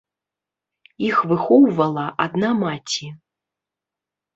[1.09, 3.15] Іх выхоўвала адна маці.